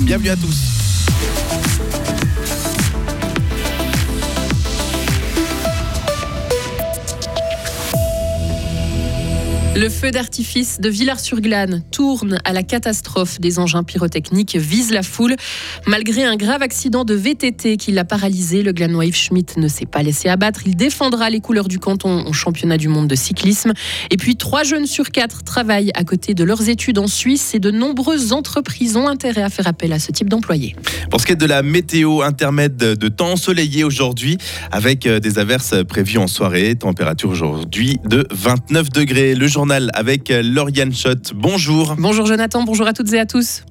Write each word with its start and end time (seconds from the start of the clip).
Bienvenue 0.00 0.30
à 0.30 0.36
tous. 0.36 0.72
Le 9.74 9.88
feu 9.88 10.10
d'artifice 10.10 10.80
de 10.80 10.90
Villars-sur-Glane 10.90 11.82
tourne 11.90 12.38
à 12.44 12.52
la 12.52 12.62
catastrophe 12.62 13.40
des 13.40 13.58
engins 13.58 13.82
pyrotechniques, 13.82 14.54
vise 14.54 14.90
la 14.90 15.02
foule. 15.02 15.34
Malgré 15.86 16.24
un 16.24 16.36
grave 16.36 16.60
accident 16.60 17.06
de 17.06 17.14
VTT 17.14 17.78
qui 17.78 17.90
l'a 17.90 18.04
paralysé, 18.04 18.62
le 18.62 18.72
Glanois 18.72 19.06
Yves 19.06 19.16
Schmidt 19.16 19.58
ne 19.58 19.68
s'est 19.68 19.86
pas 19.86 20.02
laissé 20.02 20.28
abattre. 20.28 20.60
Il 20.66 20.76
défendra 20.76 21.30
les 21.30 21.40
couleurs 21.40 21.68
du 21.68 21.78
canton 21.78 22.26
au 22.26 22.34
championnat 22.34 22.76
du 22.76 22.88
monde 22.88 23.08
de 23.08 23.14
cyclisme. 23.14 23.72
Et 24.10 24.18
puis, 24.18 24.36
trois 24.36 24.62
jeunes 24.62 24.86
sur 24.86 25.10
quatre 25.10 25.42
travaillent 25.42 25.90
à 25.94 26.04
côté 26.04 26.34
de 26.34 26.44
leurs 26.44 26.68
études 26.68 26.98
en 26.98 27.06
Suisse 27.06 27.54
et 27.54 27.58
de 27.58 27.70
nombreuses 27.70 28.34
entreprises 28.34 28.98
ont 28.98 29.08
intérêt 29.08 29.42
à 29.42 29.48
faire 29.48 29.66
appel 29.66 29.94
à 29.94 29.98
ce 29.98 30.12
type 30.12 30.28
d'employés. 30.28 30.76
Pour 31.10 31.18
ce 31.18 31.24
qui 31.24 31.32
est 31.32 31.36
de 31.36 31.46
la 31.46 31.62
météo 31.62 32.20
intermède 32.20 32.76
de 32.76 33.08
temps 33.08 33.32
ensoleillé 33.32 33.84
aujourd'hui, 33.84 34.36
avec 34.70 35.06
euh, 35.06 35.18
des 35.18 35.38
averses 35.38 35.74
prévues 35.88 36.18
en 36.18 36.26
soirée, 36.26 36.74
température 36.74 37.30
aujourd'hui 37.30 37.98
de 38.04 38.26
29 38.30 38.90
degrés. 38.90 39.34
Avec 39.70 40.30
euh, 40.30 40.42
Lauriane 40.42 40.92
Schott. 40.92 41.32
Bonjour. 41.34 41.94
Bonjour 41.98 42.26
Jonathan, 42.26 42.62
bonjour 42.64 42.86
à 42.86 42.92
toutes 42.92 43.12
et 43.12 43.20
à 43.20 43.26
tous. 43.26 43.64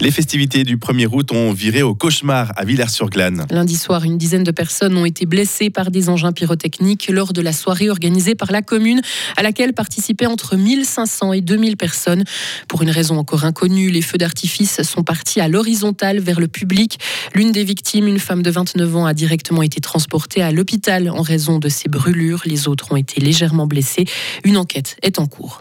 Les 0.00 0.10
festivités 0.10 0.64
du 0.64 0.78
1er 0.78 1.08
août 1.12 1.30
ont 1.30 1.52
viré 1.52 1.82
au 1.82 1.94
cauchemar 1.94 2.52
à 2.56 2.64
Villers-sur-Glane. 2.64 3.44
Lundi 3.50 3.76
soir, 3.76 4.04
une 4.04 4.16
dizaine 4.16 4.44
de 4.44 4.50
personnes 4.50 4.96
ont 4.96 5.04
été 5.04 5.26
blessées 5.26 5.68
par 5.68 5.90
des 5.90 6.08
engins 6.08 6.32
pyrotechniques 6.32 7.08
lors 7.10 7.34
de 7.34 7.42
la 7.42 7.52
soirée 7.52 7.90
organisée 7.90 8.34
par 8.34 8.50
la 8.50 8.62
commune, 8.62 9.02
à 9.36 9.42
laquelle 9.42 9.74
participaient 9.74 10.24
entre 10.24 10.56
1500 10.56 11.34
et 11.34 11.42
2000 11.42 11.76
personnes. 11.76 12.24
Pour 12.66 12.80
une 12.80 12.88
raison 12.88 13.18
encore 13.18 13.44
inconnue, 13.44 13.90
les 13.90 14.00
feux 14.00 14.16
d'artifice 14.16 14.80
sont 14.80 15.02
partis 15.02 15.42
à 15.42 15.48
l'horizontale 15.48 16.18
vers 16.18 16.40
le 16.40 16.48
public. 16.48 16.98
L'une 17.34 17.52
des 17.52 17.64
victimes, 17.64 18.08
une 18.08 18.20
femme 18.20 18.42
de 18.42 18.50
29 18.50 18.96
ans, 18.96 19.04
a 19.04 19.12
directement 19.12 19.62
été 19.62 19.82
transportée 19.82 20.40
à 20.40 20.50
l'hôpital 20.50 21.10
en 21.10 21.20
raison 21.20 21.58
de 21.58 21.68
ses 21.68 21.90
brûlures. 21.90 22.40
Les 22.46 22.68
autres 22.68 22.90
ont 22.92 22.96
été 22.96 23.20
légèrement 23.20 23.66
blessés. 23.66 24.06
Une 24.44 24.56
enquête 24.56 24.96
est 25.02 25.18
en 25.18 25.26
cours. 25.26 25.60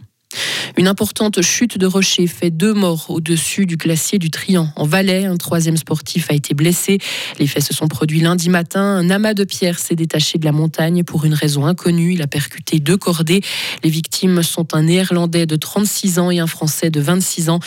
Une 0.77 0.87
importante 0.87 1.41
chute 1.41 1.77
de 1.77 1.85
rocher 1.85 2.27
fait 2.27 2.49
deux 2.49 2.73
morts 2.73 3.07
au-dessus 3.09 3.65
du 3.65 3.77
glacier 3.77 4.19
du 4.19 4.29
Trian. 4.29 4.69
En 4.75 4.85
Valais, 4.85 5.25
un 5.25 5.37
troisième 5.37 5.77
sportif 5.77 6.31
a 6.31 6.33
été 6.33 6.53
blessé. 6.53 6.99
Les 7.39 7.47
faits 7.47 7.63
se 7.63 7.73
sont 7.73 7.87
produits 7.87 8.19
lundi 8.19 8.49
matin. 8.49 8.81
Un 8.81 9.09
amas 9.09 9.33
de 9.33 9.43
pierres 9.43 9.79
s'est 9.79 9.95
détaché 9.95 10.37
de 10.37 10.45
la 10.45 10.51
montagne 10.51 11.03
pour 11.03 11.25
une 11.25 11.33
raison 11.33 11.65
inconnue. 11.65 12.13
Il 12.13 12.21
a 12.21 12.27
percuté 12.27 12.79
deux 12.79 12.97
cordées. 12.97 13.41
Les 13.83 13.89
victimes 13.89 14.43
sont 14.43 14.75
un 14.75 14.83
Néerlandais 14.83 15.45
de 15.45 15.55
36 15.55 16.19
ans 16.19 16.31
et 16.31 16.39
un 16.39 16.47
Français 16.47 16.89
de 16.89 16.99
26 16.99 17.49
ans. 17.49 17.59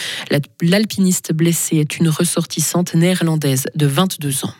L'alpiniste 0.61 1.33
blessé 1.33 1.77
est 1.77 1.99
une 1.99 2.09
ressortissante 2.09 2.95
néerlandaise 2.95 3.67
de 3.75 3.87
22 3.87 4.45
ans. 4.45 4.55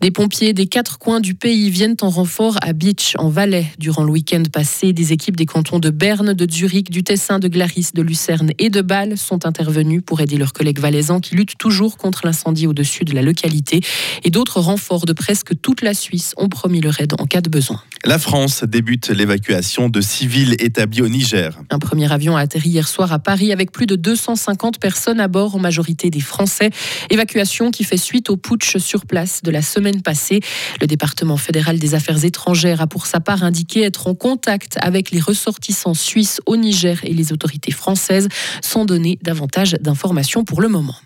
Des 0.00 0.10
pompiers 0.10 0.54
des 0.54 0.66
quatre 0.66 0.98
coins 0.98 1.20
du 1.20 1.34
pays 1.34 1.68
viennent 1.68 1.96
en 2.00 2.08
renfort 2.08 2.56
à 2.62 2.72
Beach, 2.72 3.16
en 3.18 3.28
Valais. 3.28 3.66
Durant 3.78 4.02
le 4.02 4.10
week-end 4.10 4.42
passé, 4.50 4.94
des 4.94 5.12
équipes 5.12 5.36
des 5.36 5.44
cantons 5.44 5.78
de 5.78 5.90
Berne, 5.90 6.32
de 6.32 6.50
Zurich, 6.50 6.90
du 6.90 7.04
Tessin, 7.04 7.38
de 7.38 7.48
Glaris, 7.48 7.90
de 7.92 8.00
Lucerne 8.00 8.52
et 8.58 8.70
de 8.70 8.80
Bâle 8.80 9.18
sont 9.18 9.44
intervenus 9.44 10.00
pour 10.02 10.22
aider 10.22 10.38
leurs 10.38 10.54
collègues 10.54 10.78
valaisans 10.78 11.20
qui 11.20 11.34
luttent 11.34 11.58
toujours 11.58 11.98
contre 11.98 12.22
l'incendie 12.24 12.66
au-dessus 12.66 13.04
de 13.04 13.14
la 13.14 13.20
localité. 13.20 13.82
Et 14.24 14.30
d'autres 14.30 14.60
renforts 14.60 15.04
de 15.04 15.12
presque 15.12 15.60
toute 15.60 15.82
la 15.82 15.92
Suisse 15.92 16.32
ont 16.38 16.48
promis 16.48 16.80
le 16.80 16.88
raid 16.88 17.12
en 17.20 17.26
cas 17.26 17.42
de 17.42 17.50
besoin. 17.50 17.82
La 18.06 18.18
France 18.18 18.64
débute 18.64 19.10
l'évacuation 19.10 19.90
de 19.90 20.00
civils 20.00 20.54
établis 20.60 21.02
au 21.02 21.08
Niger. 21.08 21.60
Un 21.68 21.78
premier 21.78 22.10
avion 22.10 22.38
a 22.38 22.40
atterri 22.40 22.70
hier 22.70 22.88
soir 22.88 23.12
à 23.12 23.18
Paris 23.18 23.52
avec 23.52 23.70
plus 23.70 23.84
de 23.84 23.96
250 23.96 24.80
personnes 24.80 25.20
à 25.20 25.28
bord, 25.28 25.56
en 25.56 25.58
majorité 25.58 26.08
des 26.08 26.20
Français. 26.20 26.70
Évacuation 27.10 27.70
qui 27.70 27.84
fait 27.84 27.98
suite 27.98 28.30
au 28.30 28.38
putsch 28.38 28.78
sur 28.78 29.04
place 29.04 29.42
de 29.42 29.50
la 29.50 29.60
semaine 29.60 29.89
passée. 29.98 30.40
Le 30.80 30.86
département 30.86 31.36
fédéral 31.36 31.78
des 31.78 31.94
affaires 31.94 32.24
étrangères 32.24 32.80
a 32.80 32.86
pour 32.86 33.06
sa 33.06 33.20
part 33.20 33.42
indiqué 33.42 33.82
être 33.82 34.06
en 34.06 34.14
contact 34.14 34.78
avec 34.80 35.10
les 35.10 35.20
ressortissants 35.20 35.94
suisses 35.94 36.40
au 36.46 36.56
Niger 36.56 37.00
et 37.04 37.12
les 37.12 37.32
autorités 37.32 37.72
françaises, 37.72 38.28
sans 38.62 38.84
donner 38.84 39.18
davantage 39.22 39.76
d'informations 39.80 40.44
pour 40.44 40.60
le 40.60 40.68
moment. 40.68 40.96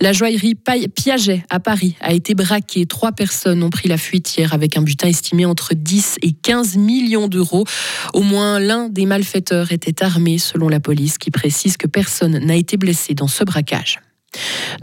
La 0.00 0.12
joaillerie 0.12 0.54
Piaget 0.54 1.44
à 1.50 1.58
Paris 1.58 1.96
a 2.00 2.12
été 2.12 2.34
braquée. 2.34 2.86
Trois 2.86 3.12
personnes 3.12 3.62
ont 3.62 3.70
pris 3.70 3.88
la 3.88 3.98
fuite 3.98 4.36
hier 4.36 4.52
avec 4.54 4.76
un 4.76 4.82
butin 4.82 5.08
estimé 5.08 5.44
entre 5.44 5.74
10 5.74 6.16
et 6.22 6.32
15 6.32 6.76
millions 6.76 7.28
d'euros. 7.28 7.64
Au 8.14 8.22
moins 8.22 8.60
l'un 8.60 8.88
des 8.88 9.06
malfaiteurs 9.06 9.72
était 9.72 10.02
armé, 10.04 10.38
selon 10.38 10.68
la 10.68 10.80
police, 10.80 11.18
qui 11.18 11.30
précise 11.30 11.76
que 11.76 11.86
personne 11.86 12.38
n'a 12.38 12.56
été 12.56 12.76
blessé 12.76 13.14
dans 13.14 13.28
ce 13.28 13.42
braquage. 13.44 14.00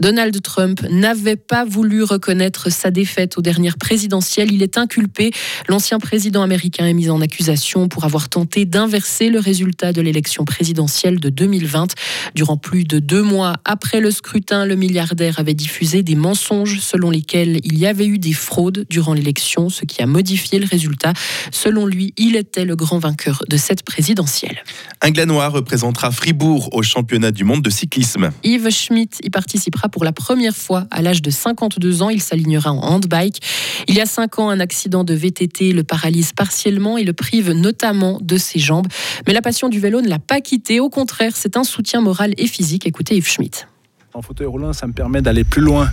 Donald 0.00 0.40
Trump 0.42 0.82
n'avait 0.90 1.36
pas 1.36 1.64
voulu 1.64 2.02
reconnaître 2.02 2.70
sa 2.70 2.90
défaite 2.90 3.38
aux 3.38 3.42
dernières 3.42 3.78
présidentielles. 3.78 4.52
Il 4.52 4.62
est 4.62 4.78
inculpé. 4.78 5.30
L'ancien 5.68 5.98
président 5.98 6.42
américain 6.42 6.86
est 6.86 6.92
mis 6.92 7.10
en 7.10 7.20
accusation 7.20 7.88
pour 7.88 8.04
avoir 8.04 8.28
tenté 8.28 8.64
d'inverser 8.64 9.30
le 9.30 9.38
résultat 9.38 9.92
de 9.92 10.00
l'élection 10.00 10.44
présidentielle 10.44 11.20
de 11.20 11.30
2020. 11.30 11.94
Durant 12.34 12.56
plus 12.56 12.84
de 12.84 12.98
deux 12.98 13.22
mois 13.22 13.54
après 13.64 14.00
le 14.00 14.10
scrutin, 14.10 14.66
le 14.66 14.76
milliardaire 14.76 15.38
avait 15.38 15.54
diffusé 15.54 16.02
des 16.02 16.14
mensonges 16.14 16.80
selon 16.80 17.10
lesquels 17.10 17.60
il 17.64 17.78
y 17.78 17.86
avait 17.86 18.06
eu 18.06 18.18
des 18.18 18.32
fraudes 18.32 18.86
durant 18.90 19.14
l'élection, 19.14 19.68
ce 19.68 19.84
qui 19.84 20.02
a 20.02 20.06
modifié 20.06 20.58
le 20.58 20.66
résultat. 20.66 21.12
Selon 21.50 21.86
lui, 21.86 22.12
il 22.16 22.36
était 22.36 22.64
le 22.64 22.76
grand 22.76 22.98
vainqueur 22.98 23.42
de 23.48 23.56
cette 23.56 23.82
présidentielle. 23.82 24.62
Un 25.00 25.10
Glanois 25.10 25.48
représentera 25.48 26.10
Fribourg 26.10 26.68
au 26.72 26.82
championnat 26.82 27.30
du 27.30 27.44
monde 27.44 27.62
de 27.62 27.70
cyclisme. 27.70 28.30
Yves 28.42 28.70
Schmidt 28.70 29.18
y 29.22 29.30
participera 29.36 29.90
pour 29.90 30.02
la 30.02 30.12
première 30.12 30.56
fois 30.56 30.86
à 30.90 31.02
l'âge 31.02 31.20
de 31.20 31.28
52 31.28 32.02
ans. 32.02 32.08
Il 32.08 32.22
s'alignera 32.22 32.72
en 32.72 32.78
handbike. 32.78 33.42
Il 33.86 33.94
y 33.94 34.00
a 34.00 34.06
5 34.06 34.38
ans, 34.38 34.48
un 34.48 34.60
accident 34.60 35.04
de 35.04 35.12
VTT 35.12 35.72
le 35.72 35.84
paralyse 35.84 36.32
partiellement 36.32 36.96
et 36.96 37.04
le 37.04 37.12
prive 37.12 37.52
notamment 37.52 38.18
de 38.22 38.38
ses 38.38 38.58
jambes. 38.58 38.86
Mais 39.26 39.34
la 39.34 39.42
passion 39.42 39.68
du 39.68 39.78
vélo 39.78 40.00
ne 40.00 40.08
l'a 40.08 40.18
pas 40.18 40.40
quitté. 40.40 40.80
Au 40.80 40.88
contraire, 40.88 41.32
c'est 41.34 41.58
un 41.58 41.64
soutien 41.64 42.00
moral 42.00 42.32
et 42.38 42.46
physique. 42.46 42.86
Écoutez 42.86 43.14
Yves 43.14 43.28
Schmidt. 43.28 43.66
En 44.14 44.22
fauteuil 44.22 44.46
roulant, 44.46 44.72
ça 44.72 44.86
me 44.86 44.94
permet 44.94 45.20
d'aller 45.20 45.44
plus 45.44 45.60
loin 45.60 45.90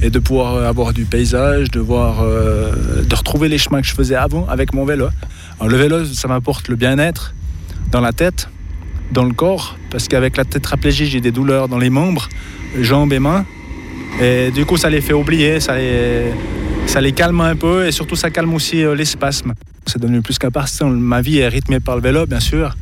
et 0.00 0.10
de 0.10 0.20
pouvoir 0.20 0.64
avoir 0.64 0.92
du 0.92 1.06
paysage, 1.06 1.72
de 1.72 1.80
voir, 1.80 2.20
euh, 2.20 3.02
de 3.02 3.14
retrouver 3.16 3.48
les 3.48 3.58
chemins 3.58 3.80
que 3.80 3.88
je 3.88 3.94
faisais 3.94 4.14
avant 4.14 4.46
avec 4.46 4.72
mon 4.72 4.84
vélo. 4.84 5.08
le 5.60 5.76
vélo, 5.76 6.04
ça 6.04 6.28
m'apporte 6.28 6.68
le 6.68 6.76
bien-être 6.76 7.34
dans 7.90 8.00
la 8.00 8.12
tête, 8.12 8.48
dans 9.12 9.24
le 9.24 9.32
corps, 9.32 9.78
parce 9.90 10.08
qu'avec 10.08 10.36
la 10.36 10.44
tétraplégie, 10.44 11.06
j'ai 11.06 11.20
des 11.20 11.30
douleurs 11.30 11.68
dans 11.68 11.78
les 11.78 11.90
membres 11.90 12.28
jambes 12.80 13.12
et 13.12 13.18
mains. 13.18 13.44
Et 14.20 14.50
du 14.50 14.64
coup, 14.64 14.76
ça 14.76 14.90
les 14.90 15.00
fait 15.00 15.12
oublier, 15.12 15.60
ça 15.60 15.76
les, 15.76 17.12
calme 17.12 17.40
un 17.40 17.56
peu 17.56 17.86
et 17.86 17.92
surtout, 17.92 18.16
ça 18.16 18.30
calme 18.30 18.54
aussi 18.54 18.82
euh, 18.82 18.94
les 18.94 19.04
spasmes. 19.04 19.54
C'est 19.86 20.00
devenu 20.00 20.22
plus 20.22 20.38
qu'un 20.38 20.50
passe-temps. 20.50 20.88
Ma 20.88 21.20
vie 21.20 21.38
est 21.38 21.48
rythmée 21.48 21.80
par 21.80 21.96
le 21.96 22.02
vélo, 22.02 22.26
bien 22.26 22.40
sûr, 22.40 22.74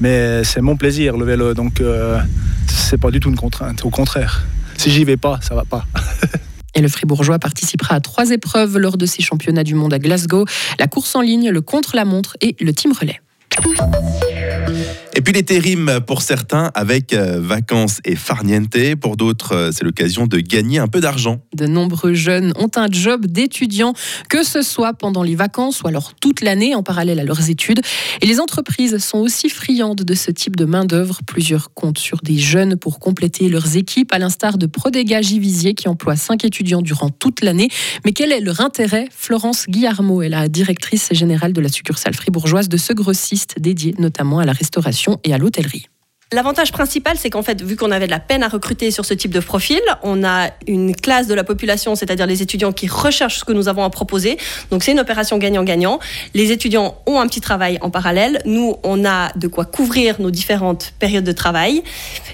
mais 0.00 0.44
c'est 0.44 0.60
mon 0.60 0.76
plaisir, 0.76 1.16
le 1.16 1.24
vélo. 1.24 1.54
Donc, 1.54 1.80
euh, 1.80 2.18
c'est 2.66 3.00
pas 3.00 3.10
du 3.10 3.20
tout 3.20 3.30
une 3.30 3.36
contrainte. 3.36 3.84
Au 3.84 3.90
contraire, 3.90 4.44
si 4.76 4.90
j'y 4.90 5.04
vais 5.04 5.16
pas, 5.16 5.40
ça 5.42 5.54
va 5.54 5.64
pas. 5.64 5.86
Et 6.74 6.82
le 6.82 6.88
Fribourgeois 6.88 7.38
participera 7.38 7.94
à 7.94 8.00
trois 8.00 8.30
épreuves 8.30 8.76
lors 8.76 8.98
de 8.98 9.06
ses 9.06 9.22
championnats 9.22 9.64
du 9.64 9.74
monde 9.74 9.94
à 9.94 9.98
Glasgow 9.98 10.44
la 10.78 10.86
course 10.86 11.16
en 11.16 11.22
ligne, 11.22 11.48
le 11.48 11.62
contre-la-montre 11.62 12.36
et 12.42 12.54
le 12.60 12.74
team 12.74 12.92
relais. 12.92 13.20
Et 15.14 15.22
puis 15.22 15.32
l'été 15.32 15.58
rime 15.58 16.00
pour 16.06 16.20
certains 16.20 16.70
avec 16.74 17.14
euh, 17.14 17.40
vacances 17.40 18.00
et 18.04 18.16
farniente. 18.16 18.76
Pour 19.00 19.16
d'autres, 19.16 19.52
euh, 19.54 19.70
c'est 19.72 19.84
l'occasion 19.84 20.26
de 20.26 20.38
gagner 20.38 20.78
un 20.78 20.88
peu 20.88 21.00
d'argent. 21.00 21.40
De 21.54 21.66
nombreux 21.66 22.12
jeunes 22.12 22.52
ont 22.58 22.70
un 22.76 22.88
job 22.90 23.26
d'étudiant, 23.26 23.94
que 24.28 24.44
ce 24.44 24.60
soit 24.60 24.92
pendant 24.92 25.22
les 25.22 25.34
vacances 25.34 25.82
ou 25.82 25.88
alors 25.88 26.14
toute 26.14 26.42
l'année 26.42 26.74
en 26.74 26.82
parallèle 26.82 27.18
à 27.18 27.24
leurs 27.24 27.48
études. 27.48 27.80
Et 28.20 28.26
les 28.26 28.40
entreprises 28.40 28.98
sont 28.98 29.18
aussi 29.18 29.48
friandes 29.48 30.02
de 30.02 30.14
ce 30.14 30.30
type 30.30 30.54
de 30.54 30.66
main-d'œuvre. 30.66 31.20
Plusieurs 31.26 31.72
comptent 31.72 31.98
sur 31.98 32.18
des 32.22 32.38
jeunes 32.38 32.76
pour 32.76 32.98
compléter 32.98 33.48
leurs 33.48 33.76
équipes, 33.76 34.12
à 34.12 34.18
l'instar 34.18 34.58
de 34.58 34.66
Prodega 34.66 35.22
Givisier 35.22 35.74
qui 35.74 35.88
emploie 35.88 36.16
cinq 36.16 36.44
étudiants 36.44 36.82
durant 36.82 37.08
toute 37.08 37.42
l'année. 37.42 37.68
Mais 38.04 38.12
quel 38.12 38.32
est 38.32 38.40
leur 38.40 38.60
intérêt? 38.60 39.08
Florence 39.10 39.66
Guillarmo 39.68 40.22
est 40.22 40.28
la 40.28 40.48
directrice 40.48 41.08
générale 41.12 41.52
de 41.52 41.60
la 41.60 41.68
succursale 41.68 42.14
fribourgeoise 42.14 42.68
de 42.68 42.76
ce 42.76 42.92
grossiste 42.92 43.54
dédié 43.58 43.94
notamment 43.98 44.40
à 44.40 44.44
la 44.44 44.52
restauration 44.56 45.20
et 45.24 45.32
à 45.32 45.38
l'hôtellerie. 45.38 45.88
L'avantage 46.32 46.72
principal, 46.72 47.16
c'est 47.16 47.30
qu'en 47.30 47.44
fait, 47.44 47.62
vu 47.62 47.76
qu'on 47.76 47.92
avait 47.92 48.06
de 48.06 48.10
la 48.10 48.18
peine 48.18 48.42
à 48.42 48.48
recruter 48.48 48.90
sur 48.90 49.04
ce 49.04 49.14
type 49.14 49.32
de 49.32 49.38
profil, 49.38 49.80
on 50.02 50.24
a 50.24 50.50
une 50.66 50.92
classe 50.96 51.28
de 51.28 51.34
la 51.34 51.44
population, 51.44 51.94
c'est-à-dire 51.94 52.26
les 52.26 52.42
étudiants 52.42 52.72
qui 52.72 52.88
recherchent 52.88 53.38
ce 53.38 53.44
que 53.44 53.52
nous 53.52 53.68
avons 53.68 53.84
à 53.84 53.90
proposer. 53.90 54.36
Donc 54.72 54.82
c'est 54.82 54.90
une 54.90 54.98
opération 54.98 55.38
gagnant-gagnant. 55.38 56.00
Les 56.34 56.50
étudiants 56.50 56.96
ont 57.06 57.20
un 57.20 57.28
petit 57.28 57.40
travail 57.40 57.78
en 57.80 57.90
parallèle. 57.90 58.42
Nous, 58.44 58.74
on 58.82 59.04
a 59.04 59.30
de 59.38 59.46
quoi 59.46 59.66
couvrir 59.66 60.20
nos 60.20 60.32
différentes 60.32 60.94
périodes 60.98 61.22
de 61.22 61.30
travail. 61.30 61.84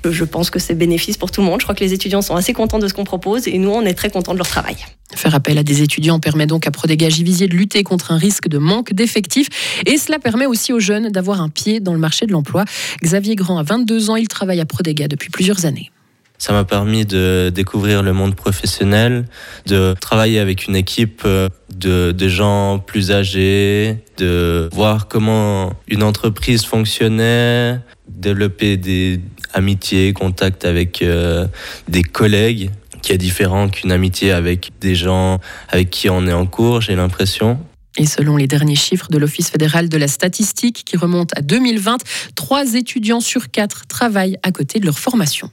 Je 0.08 0.24
pense 0.24 0.48
que 0.48 0.58
c'est 0.58 0.74
bénéfice 0.74 1.18
pour 1.18 1.30
tout 1.30 1.42
le 1.42 1.46
monde. 1.48 1.60
Je 1.60 1.66
crois 1.66 1.74
que 1.74 1.84
les 1.84 1.92
étudiants 1.92 2.22
sont 2.22 2.34
assez 2.34 2.54
contents 2.54 2.78
de 2.78 2.88
ce 2.88 2.94
qu'on 2.94 3.04
propose 3.04 3.46
et 3.46 3.58
nous, 3.58 3.72
on 3.72 3.82
est 3.82 3.92
très 3.92 4.08
contents 4.08 4.32
de 4.32 4.38
leur 4.38 4.48
travail. 4.48 4.76
Faire 5.14 5.34
appel 5.34 5.58
à 5.58 5.62
des 5.62 5.82
étudiants 5.82 6.18
permet 6.18 6.46
donc 6.46 6.66
à 6.66 6.70
Prodégagivisier 6.70 7.46
de 7.46 7.54
lutter 7.54 7.82
contre 7.82 8.12
un 8.12 8.16
risque 8.16 8.48
de 8.48 8.56
manque 8.56 8.94
d'effectifs 8.94 9.82
et 9.84 9.98
cela 9.98 10.18
permet 10.18 10.46
aussi 10.46 10.72
aux 10.72 10.80
jeunes 10.80 11.10
d'avoir 11.10 11.42
un 11.42 11.50
pied 11.50 11.80
dans 11.80 11.92
le 11.92 11.98
marché 11.98 12.24
de 12.24 12.32
l'emploi. 12.32 12.64
Xavier 13.02 13.36
Grand 13.36 13.58
a 13.58 13.62
22 13.62 13.81
ans, 14.10 14.16
il 14.16 14.28
travaille 14.28 14.60
à 14.60 14.66
Prodega 14.66 15.08
depuis 15.08 15.30
plusieurs 15.30 15.66
années. 15.66 15.90
Ça 16.38 16.52
m'a 16.52 16.64
permis 16.64 17.06
de 17.06 17.52
découvrir 17.54 18.02
le 18.02 18.12
monde 18.12 18.34
professionnel, 18.34 19.26
de 19.66 19.94
travailler 20.00 20.40
avec 20.40 20.66
une 20.66 20.74
équipe 20.74 21.22
euh, 21.24 21.48
de, 21.72 22.10
de, 22.10 22.28
gens 22.28 22.80
plus 22.80 23.12
âgés, 23.12 23.98
de 24.16 24.68
voir 24.72 25.06
comment 25.06 25.72
une 25.86 26.02
entreprise 26.02 26.64
fonctionnait, 26.64 27.78
développer 28.08 28.76
des 28.76 29.20
amitiés, 29.54 30.12
contacts 30.12 30.64
avec 30.64 31.02
euh, 31.02 31.46
des 31.88 32.02
collègues 32.02 32.70
qui 33.02 33.12
est 33.12 33.18
différent 33.18 33.68
qu'une 33.68 33.92
amitié 33.92 34.32
avec 34.32 34.70
des 34.80 34.94
gens 34.94 35.38
avec 35.68 35.90
qui 35.90 36.08
on 36.10 36.26
est 36.26 36.32
en 36.32 36.46
cours, 36.46 36.80
j'ai 36.80 36.96
l'impression. 36.96 37.58
Et 37.98 38.06
selon 38.06 38.36
les 38.36 38.46
derniers 38.46 38.76
chiffres 38.76 39.08
de 39.10 39.18
l'Office 39.18 39.50
fédéral 39.50 39.88
de 39.88 39.96
la 39.96 40.08
statistique 40.08 40.84
qui 40.84 40.96
remontent 40.96 41.34
à 41.36 41.42
2020, 41.42 41.98
trois 42.34 42.74
étudiants 42.74 43.20
sur 43.20 43.50
quatre 43.50 43.86
travaillent 43.86 44.38
à 44.42 44.52
côté 44.52 44.80
de 44.80 44.86
leur 44.86 44.98
formation. 44.98 45.50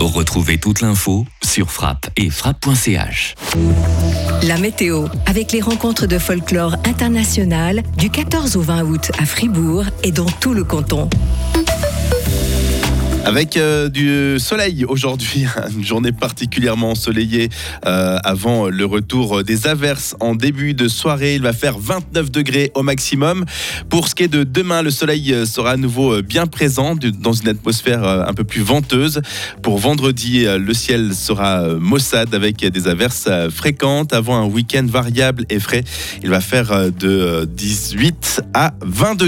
Retrouvez 0.00 0.58
toute 0.58 0.80
l'info 0.80 1.26
sur 1.42 1.70
frappe 1.70 2.08
et 2.16 2.30
frappe.ch. 2.30 3.34
La 4.42 4.56
météo, 4.58 5.06
avec 5.26 5.52
les 5.52 5.60
rencontres 5.60 6.06
de 6.06 6.18
folklore 6.18 6.76
international 6.84 7.82
du 7.96 8.10
14 8.10 8.56
au 8.56 8.62
20 8.62 8.82
août 8.84 9.12
à 9.18 9.26
Fribourg 9.26 9.84
et 10.02 10.12
dans 10.12 10.26
tout 10.26 10.54
le 10.54 10.64
canton. 10.64 11.08
Avec 13.26 13.56
euh, 13.58 13.88
du 13.88 14.38
soleil 14.38 14.84
aujourd'hui, 14.86 15.46
une 15.76 15.84
journée 15.84 16.10
particulièrement 16.10 16.92
ensoleillée 16.92 17.50
euh, 17.86 18.18
avant 18.24 18.68
le 18.68 18.84
retour 18.86 19.44
des 19.44 19.66
averses 19.66 20.16
en 20.20 20.34
début 20.34 20.72
de 20.72 20.88
soirée. 20.88 21.34
Il 21.34 21.42
va 21.42 21.52
faire 21.52 21.78
29 21.78 22.30
degrés 22.30 22.72
au 22.74 22.82
maximum. 22.82 23.44
Pour 23.90 24.08
ce 24.08 24.14
qui 24.14 24.24
est 24.24 24.28
de 24.28 24.42
demain, 24.42 24.82
le 24.82 24.90
soleil 24.90 25.46
sera 25.46 25.72
à 25.72 25.76
nouveau 25.76 26.22
bien 26.22 26.46
présent 26.46 26.96
dans 26.96 27.32
une 27.34 27.48
atmosphère 27.48 28.04
euh, 28.04 28.24
un 28.26 28.32
peu 28.32 28.44
plus 28.44 28.62
venteuse. 28.62 29.20
Pour 29.62 29.78
vendredi, 29.78 30.46
le 30.46 30.74
ciel 30.74 31.14
sera 31.14 31.62
maussade 31.74 32.34
avec 32.34 32.64
des 32.64 32.88
averses 32.88 33.28
fréquentes 33.50 34.12
avant 34.12 34.36
un 34.36 34.46
week-end 34.46 34.86
variable 34.86 35.44
et 35.50 35.60
frais. 35.60 35.84
Il 36.22 36.30
va 36.30 36.40
faire 36.40 36.90
de 36.90 37.44
18 37.44 38.42
à 38.54 38.72
20 38.82 39.14
degrés. 39.16 39.20